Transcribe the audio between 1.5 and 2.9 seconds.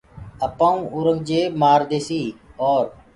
مآرديسيٚ اور